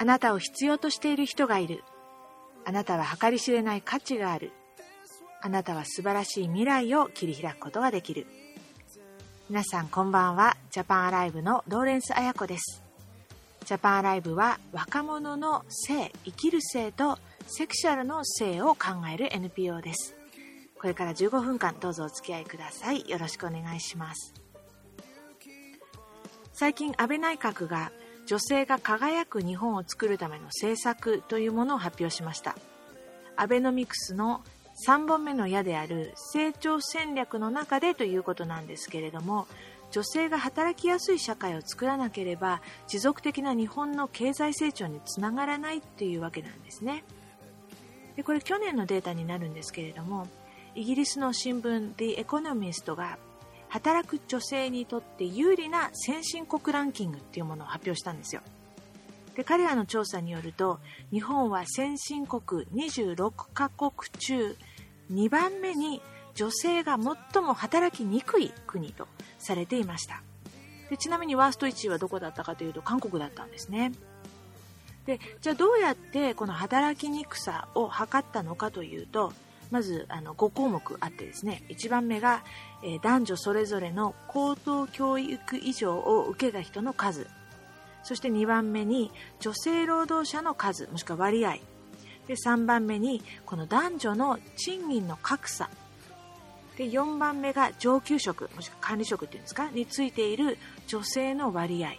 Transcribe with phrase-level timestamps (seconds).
[0.00, 1.82] あなたを必要としている人がいる。
[2.64, 4.52] あなたは計り知れない価値がある。
[5.40, 8.26] あなたは素晴らしい未来を切り開くことができる。
[9.48, 10.56] 皆さんこんばんは。
[10.70, 12.82] ジャパンアライブのローレンス綾子です。
[13.64, 20.16] ジャパンアライブは若者の性、生きる性とセクシャルの性を考える NPO です。
[20.80, 23.08] これから15分間どうぞお付き合いください。
[23.08, 24.34] よろしくお願いします。
[26.52, 27.92] 最近安倍内閣が
[28.26, 32.56] 女性が輝く日本を作るための政策というものを発表しました
[33.36, 34.42] アベノミクスの
[34.86, 39.46] 3本目の矢である成長戦略の中でということなんですけれども
[39.90, 47.04] 女性が働きやすい社会を作らなければ持続的な日本の経済成長につながらないというわけなんですね。
[48.16, 50.26] でこれ去年のデータになるんですけれども
[50.74, 53.18] イギリスの新聞 The Economist が
[53.68, 58.42] 働く女性にとって有利な先進国ランキングっていうものを発表したんですよ。
[59.38, 60.80] で彼らの調査によると
[61.12, 64.56] 日本は先進国26カ国中
[65.12, 66.02] 2番目に
[66.34, 69.06] 女性が最も働きにくい国と
[69.38, 70.22] されていました。
[70.90, 73.92] でちなみにワースト1位はどこだったかというと韓国だったんですね。
[75.06, 79.32] でじゃあどうやってこの働きにくさを測ったのかというと
[79.70, 81.62] まずあの5項目あってですね。
[81.68, 82.42] 1番目が、
[82.82, 87.28] えー、男女それぞれの高等教育以上を受けた人の数。
[88.02, 89.10] そして2番目に
[89.40, 91.56] 女性労働者の数もしくは割合。
[92.26, 95.70] で3番目にこの男女の賃金の格差。
[96.76, 99.70] で4番目が上級職もしくは管理職っていうんですか？
[99.70, 101.92] についている女性の割合。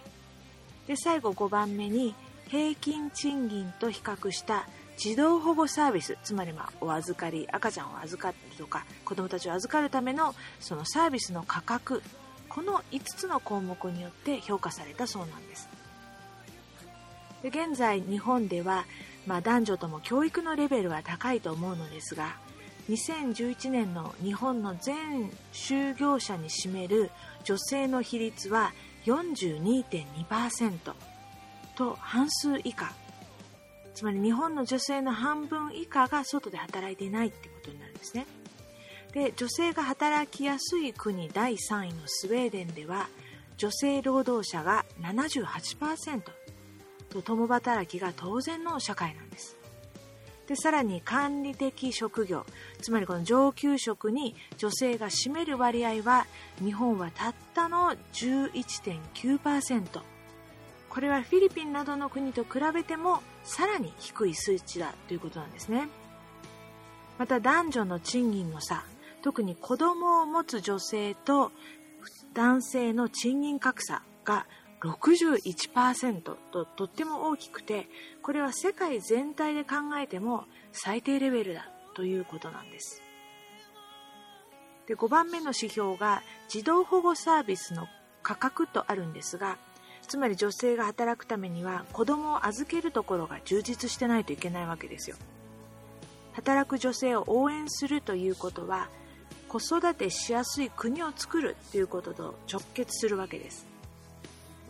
[0.86, 2.14] で最後5番目に
[2.48, 4.66] 平均賃金と比較した
[4.96, 6.16] 児童保護サービス。
[6.24, 12.02] つまりまお預かり赤ちゃんを預かるとか子どもたちを預かるためのそのサービスの価格。
[12.48, 15.68] この5つの項目によって評価されたそうなんです。
[17.42, 18.84] で現在日本では、
[19.26, 22.36] まあ、男女とも教育のレベルは高いと思うのですが
[22.88, 27.10] 2011年の日本の全就業者に占める
[27.44, 28.72] 女性の比率は
[29.06, 30.92] 42.2%
[31.76, 32.92] と半数以下。
[33.94, 38.26] つまり日本の女性の半分以下が外で働いていないってことになるんですね。
[39.12, 43.08] で女性が働きやすい国第3位のスウェーデンでは
[43.56, 46.22] 女性労働者が78%
[47.10, 49.56] と共働きが当然の社会なんです。
[50.46, 52.44] でさらに管理的職業
[52.82, 56.26] つまりこの上級職に女性が占める割合は
[56.58, 60.00] 日本はたったの11.9%
[60.88, 65.88] これはフィリピンなどの国と比べてもさらに低い数値だということなんですね。
[67.16, 68.82] また男女の賃金の差
[69.22, 71.52] 特に子供を持つ女性と
[72.34, 74.46] 男性の賃金格差が
[74.80, 77.86] 61%ととっても大きくて
[78.22, 83.02] これは世界全体で考えても最低レベルだということなんです。
[84.86, 87.86] で5番目の指標が児童保護サービスの
[88.22, 89.56] 価格とあるんですが
[90.08, 95.16] つまり女性が働くためには子供を預けるところが充実してないといけないわけですよ。
[96.32, 98.88] 働く女性を応援するということは
[99.48, 103.69] 子育てしやすい国を作るということと直結するわけです。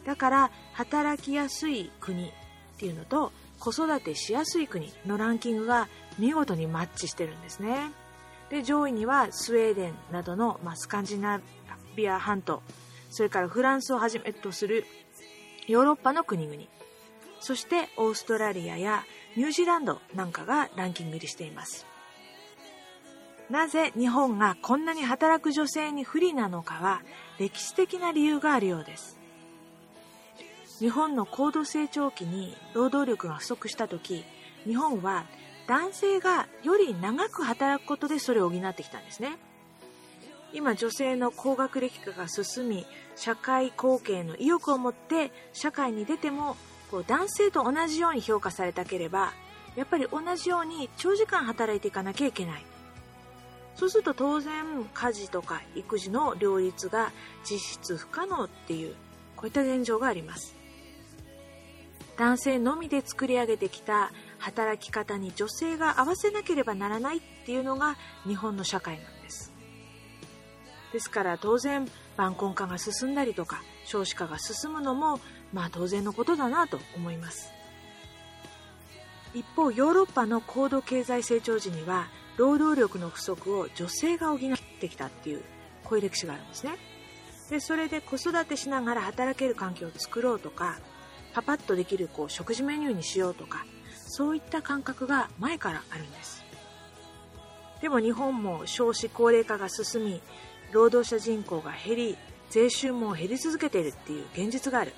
[0.05, 2.31] だから働きやすい国っ
[2.79, 5.89] ていうのと子育てしやすい国のランキングが
[6.19, 7.91] 見事にマッチしてるんですね。
[8.49, 11.41] で上位にはスウェーデンなどの、まあ、スカンジナ
[11.95, 12.63] ビア半島
[13.11, 14.85] それからフランスをはじめとする
[15.67, 16.63] ヨーロッパの国々。
[17.41, 19.05] そしてオーストラリアや
[19.37, 21.87] ニュージーランドなんかがランキング入りしています。
[23.49, 27.03] なぜ日本がこんなに働く女性に不利なのかは
[27.39, 29.20] 歴史的な理由があるようです。
[30.81, 34.25] 日本の高度成長期に労働力が不足した時
[34.65, 35.27] 日本は
[35.67, 39.37] 男性がより長く働くことでそれを補ってきたんですね。
[40.53, 46.57] 今女性の高学歴化が進み社会貢献の意欲を持って社会に出ても
[46.91, 49.33] こう男性と同じように評価されたければ
[49.77, 52.65] やっぱり同じように長時間働いていかなきゃいけない。
[53.77, 57.13] そうすると当然家事とか育児の両立が
[57.45, 58.95] 実質不可能っていう
[59.37, 60.60] こういった現状があります。
[62.21, 67.97] 男性のみで作り上げてきた働き方に女性が合わせなければならないっていうのが
[68.27, 69.51] 日本の社会なんです。
[70.93, 71.89] ですから当然
[72.19, 75.19] 晩婚化が進んだりとか少子化が進むのも
[75.55, 77.51] まあ当然のことだなと思います。
[79.33, 84.39] 一方ヨーロッパの高度経済成長時には労働力の不足を女性が補っ
[84.79, 85.43] てきたっていう
[85.85, 86.77] こういう歴史があるんですね。
[87.49, 90.81] でそれで子育てしながら働ける環境を作ろうとか
[91.33, 93.65] パパッとできるこう食事メニューにしようとか
[94.07, 96.45] そういった感覚が前からあるんです。
[97.81, 100.21] でも日本も少子高齢化が進み
[100.73, 102.19] 労働者人口が減り
[102.51, 104.93] 税収も減り続けているっていう現実がある。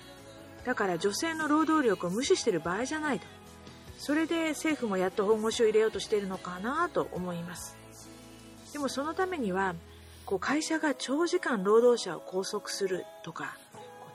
[0.65, 3.27] だから女性の労働力を無視している場合じゃないと。
[3.99, 7.77] それで政府もやっと本腰を入れようとしているのかなと思います。
[8.73, 9.75] でもそのためには
[10.25, 13.57] こう会社が長時間労働者を拘束するとか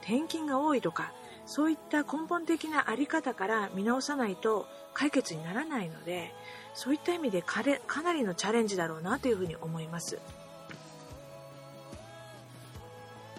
[0.02, 1.12] 転勤が多いとか
[1.48, 6.34] そういった根本的な在り方から見直さないと解決にならないので
[6.74, 7.62] そういった意味でか
[8.02, 10.18] なりのチャレンジだろうなというふうに思います。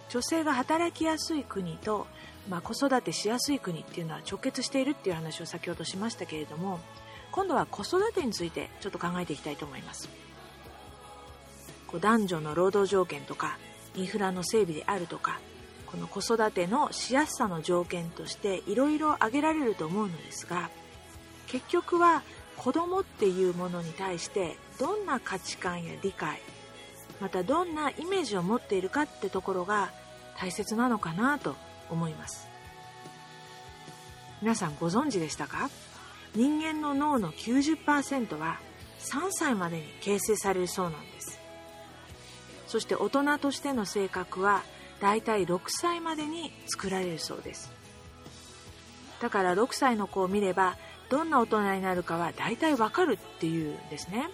[0.10, 2.08] 女性が働きやすい国と、
[2.50, 6.80] まあ、子育てしやすい国っていうのは直結しているっていう話を先ほどしましたけれども
[7.32, 10.10] 今度は子育てについてちょっと考えていきたいと思います。
[11.86, 13.60] こう男女の労働条件とか
[13.96, 15.40] インフラの整備であるとか
[15.92, 20.70] この子育てのしやすさの条件としていろいろ挙げられると思うのですが
[21.48, 22.22] 結局は
[22.58, 26.42] 子供っていうものに対してどんな価値観や理解
[27.20, 29.90] またどんなイメージを持っているかってところが
[30.38, 31.56] 大切なのかなと
[31.90, 32.48] 思います。
[34.42, 35.70] 皆さんご存知でしたか？
[36.34, 38.60] 人間の脳の90%は
[39.00, 41.40] 3歳までに形成されるそうなんです。
[42.68, 44.62] そして大人としての性格は
[45.00, 47.72] だいたい6歳までに作られるそうです。
[49.22, 50.78] だから6歳の子を見れば
[51.10, 54.30] どんな大人になるかは大体わかるっていうんですね。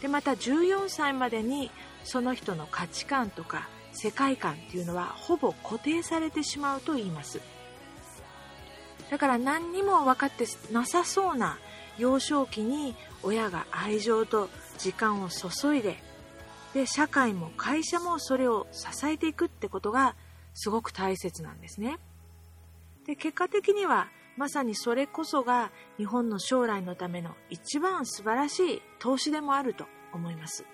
[0.00, 1.70] でまた14歳までに
[2.04, 7.40] その人の価値観とか世界観っていうのはほぼ固定されてしまうと言います。
[9.10, 11.58] だから何にも分かってなさそうな
[11.98, 16.02] 幼少期に親が愛情と時間を注いで
[16.74, 20.14] で社会も会社もそれを支えていくってことが
[20.54, 21.98] すごく大切なんですね。
[23.06, 30.64] で結果的にはまさにそれこそが日本の将来のための一番素晴らしい投資でもあると思います。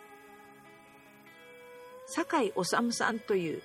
[2.07, 3.63] 酒井治さんという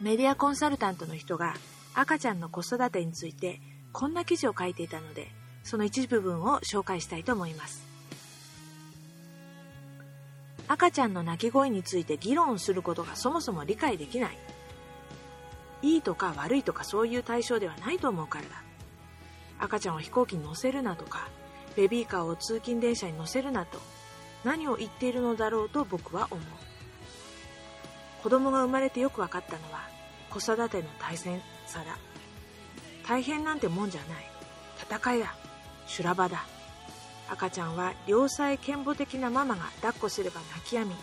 [0.00, 1.54] メディアコンサルタントの人が
[1.94, 3.60] 赤ちゃんの子育てについて
[3.92, 5.28] こんな記事を書いていたので
[5.62, 7.89] その一部分を紹介したいと思います。
[10.70, 14.38] 赤ちゃんの泣き声について議論することがそもそも理解できない。
[15.82, 18.50] いいとか悪いとかそういう対象ではないと思うからだ。
[19.58, 21.26] 赤ちゃんを飛行機に乗せるなとか
[21.74, 23.80] ベビーカーを通勤電車に乗せるなと
[24.44, 26.44] 何を言っているのだろうと僕は思う。
[28.22, 29.88] 子供が生まれてよく分かったのは
[30.30, 31.98] 子育ての大変さだ。
[33.08, 34.30] 大変なんてもんじゃない。
[34.88, 35.34] 戦いだ。
[35.88, 36.44] 修羅場だ。
[37.30, 40.94] 赤ちゃんは良妻賢母的なママが抱っこすれば泣き止み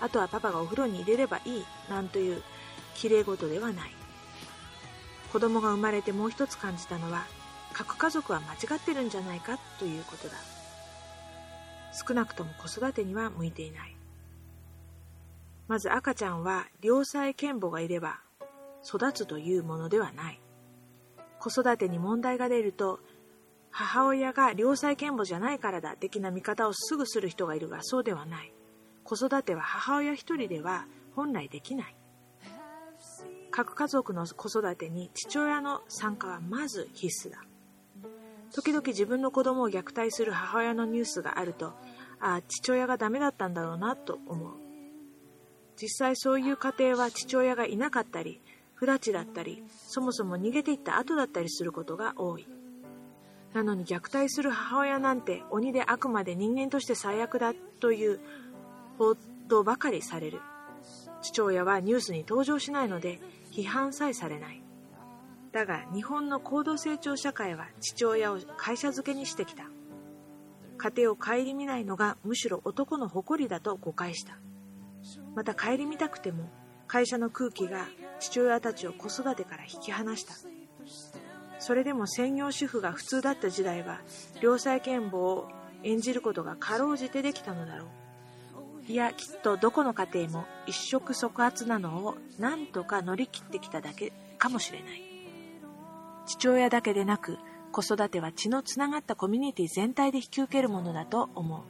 [0.00, 2.42] あとはパパがお風呂に入れればいいなんという
[2.94, 3.90] きれい事ではない。
[5.32, 7.24] 子供が生まれてもう一つ感じたのは
[7.72, 10.34] 核家族は間違ってるんじゃないかということだ。
[11.92, 13.96] 少なくとも子育てには向いていない。
[15.68, 18.20] まず赤ちゃんは良妻賢母がいれば
[18.84, 20.40] 育つというものではない。
[21.38, 23.00] 子育てに問題が出ると
[23.70, 28.52] 母親が良妻賢母じゃないからだ的な見方をすぐする人がいるがそうではない。
[29.04, 31.96] 子育ては母親一人では本来できない。
[33.50, 37.42] 各家族の子育てに父親の参加はまず必須だ。
[38.52, 41.68] 時々自分の子供を虐待する母親のニュースがあると
[42.18, 44.54] ああ父親がダメだったんだろうなと思う。
[45.80, 48.42] 実際そういう家庭は父親がいなかったり
[48.74, 52.46] 不立ちだったりそもそも逃げていった後だったりすることが多い。
[53.52, 58.20] なのに虐待する母親なんて鬼であくまで人間として最悪だという
[58.98, 59.16] 報
[59.48, 60.40] 道ばかりされる
[61.22, 63.20] 父親はニュースに登場しないので
[63.52, 64.62] 批判さえされない。
[65.52, 69.64] だが日本の高度成長社会は父親を会社付けにしてきた。
[70.78, 74.38] 家庭を顧みないのがむしろ男の誇りだと誤解した。
[75.34, 76.48] また顧みたくても
[76.86, 77.86] 会社の空気が
[78.18, 80.34] 父親たちを子育てから引き離した。
[81.60, 84.00] それでも専業主婦が普通だった時代は
[84.40, 85.48] 良妻賢母を
[85.84, 87.88] 演じることがかろうじてできたのだろう。
[88.90, 95.02] いやきっとどこの家庭も一触即発なのを何とか乗り切ってきただけかもしれない。
[96.26, 97.38] 父親だけでなく
[97.72, 101.60] 子育ては血のつながったコミュニティ全体で引き受けるものだと思う。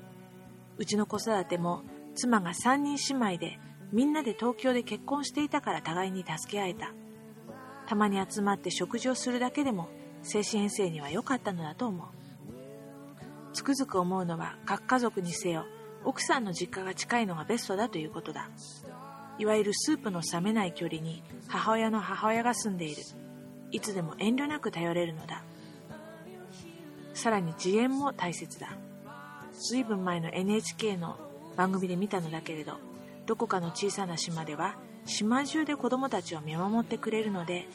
[0.78, 1.82] うちの子育ても
[2.14, 3.58] 妻が3人姉妹で
[3.92, 6.92] みんなで東京で結婚していたから互いに助け合えた。
[7.90, 9.88] たまに集まって食事をするだけでも
[10.22, 12.06] 精神衛生には良かったのだと思う。
[13.52, 15.66] つくづく思うのは各家族にせよ
[16.04, 18.48] 奥さんの実家が近いのがベストだということだ。
[19.38, 23.02] いわゆるスープの冷めない距離に母親の母親が住んでいる。
[23.72, 25.42] いつでも遠慮なく頼れるのだ。
[27.12, 28.78] さらに自演も大切だ。
[29.68, 31.18] 随分前の NHK の
[31.56, 32.74] 番組で見たのだけれど
[33.26, 34.76] どこかの小さな島では
[35.10, 37.68] 島中で子供たちを見守ってくれるので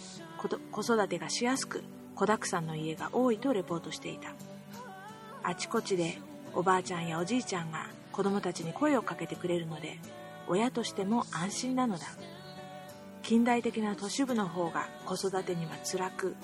[0.72, 1.84] 子育てがしやすく
[2.15, 4.34] 子だくさんの家が多いとレポートしていた。
[5.44, 6.18] あちこちで
[6.54, 10.00] おばあちゃんやおじいちゃんが子供たちに声をかけてくれるので
[10.48, 12.06] 親としても安心なのだ。
[13.22, 16.36] 近代的な都市部の方が子育てには辛く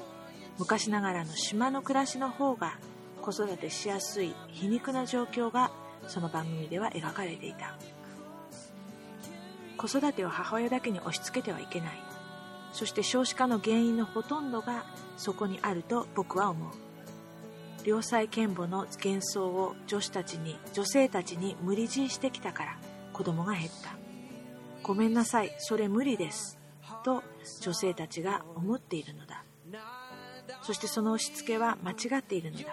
[0.58, 2.74] 昔ながらの島の暮らしの方が
[3.22, 5.72] 子育てしやすい皮肉な状況が
[6.08, 7.78] その番組では描かれていた。
[9.82, 11.90] 子育てを母親だけに押し付けてはいけない。
[12.72, 14.86] そして少子化の原因のほとんどが
[15.18, 16.70] そこにあると僕は思う。
[17.84, 22.78] 良妻賢母の幻想を女子たちに女性たちに無理強いしてきたから
[23.12, 23.96] 子供が減った。
[24.84, 26.60] ごめんなさいそれ無理です。
[27.04, 27.24] と
[27.62, 29.44] 女性たちが思っているのだ。
[30.62, 32.66] そしてその押し付けは間違っているのだ。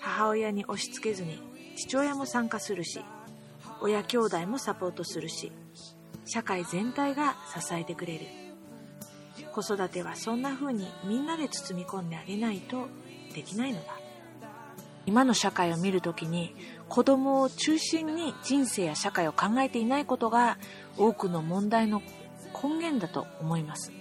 [0.00, 1.40] 母親に押し付けずに
[1.76, 3.04] 父親も参加するし
[3.80, 5.52] 親兄弟もサポートするし
[6.24, 8.26] 社会全体が支えてくれる。
[9.52, 12.88] 子育てはそんな風にみんなで包み込んであげないと
[13.34, 13.96] できないのだ。
[15.06, 16.54] 今の社会を見るときに
[16.88, 20.58] 子供を中心に人生や社会を考えていないことが
[20.98, 22.02] 多くの問題の
[22.62, 23.92] 根源だと思います。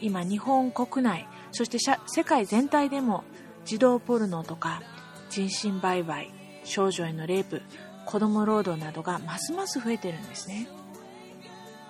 [0.00, 3.24] 今日本国内そして世界全体でも
[3.64, 4.82] 児童ポルノとか
[5.30, 6.32] 人身売買
[6.64, 7.62] 少女へのレイプ
[8.08, 10.66] 子供労働などがますます増えてるんですね。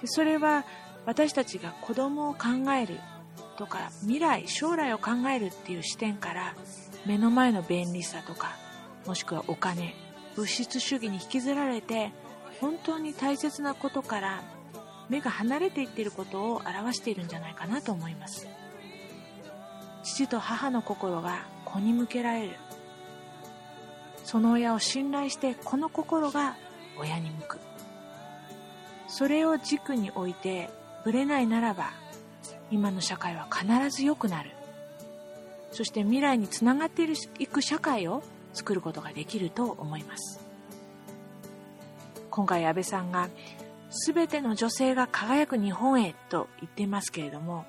[0.01, 0.65] でそれは
[1.07, 2.99] 私たちが子供を考える
[3.57, 6.57] とか未来将来を考えるっていう視点から
[7.07, 8.57] 目の前の便利さとか
[9.07, 9.95] もしくはお金
[10.35, 12.11] 物質主義に引きずられて
[12.61, 14.43] 本当に大切なことから
[15.09, 18.49] 目が離れていっていることを表しているんじゃないかなと思います。
[20.03, 22.57] 父と母の心が子に向けられる。
[24.29, 26.55] その親を信頼してこの心が
[27.01, 27.59] 親に向く。
[29.07, 30.69] それを軸に置いて
[31.03, 31.93] ぶれないならば
[32.71, 34.51] 今の社会は必ず良くなる。
[35.73, 37.09] そして未来につながって
[37.39, 40.41] いく社会を作ることができると思います。
[42.31, 43.31] 今回安倍さんが
[44.07, 47.65] 全ての女性が輝く日本へと言っていますけれども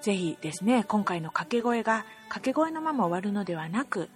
[0.00, 4.08] ぜひですね今回の掛け声が掛け声のまま終わるのではなく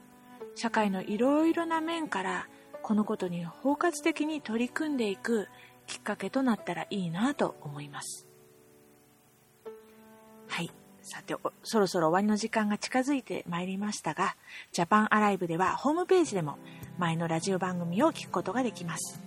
[0.54, 2.48] 社会のいろいろな面から
[2.82, 5.48] このことに包括的に取り組んでいく
[5.86, 8.26] きっかけとなったらいいなと思います。
[10.48, 10.70] はい。
[11.02, 14.36] さてそろそろ終わりの時間が近づいてまいりましたが
[14.70, 16.58] ジャパンアライブではホームページでも
[16.98, 19.20] 前のラジオ番組を聞くことができます。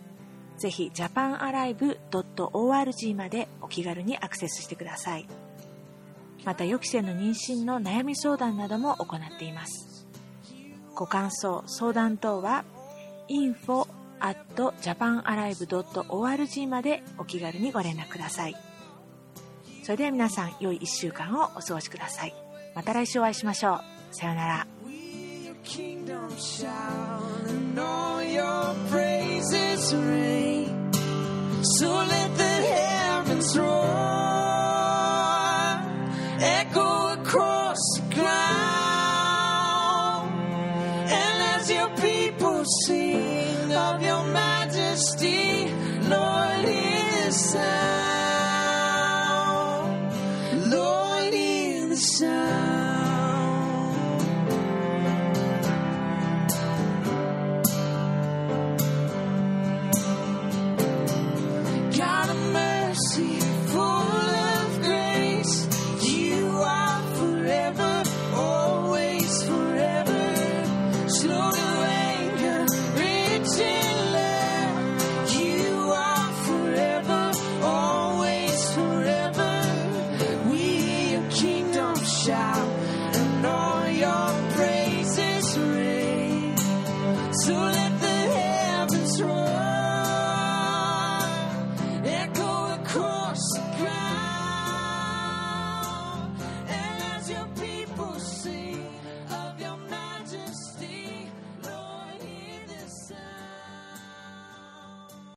[0.57, 5.27] ぜひ japanalive.org までお気軽にアクセスしてください。
[6.45, 9.92] また予期せぬ妊娠の悩み相談なども行っています。
[10.95, 12.65] ご感想相談等は
[13.29, 13.87] info
[14.19, 14.37] at
[14.81, 18.55] japanalive.org までお気軽にご連絡ください。
[19.83, 22.33] それでは皆さん、良い1週間をお過ごしください。
[22.73, 23.81] また来週お会いしましょ
[24.11, 24.15] う。
[24.15, 24.67] さようなら。
[31.65, 34.22] So let the heavens roar,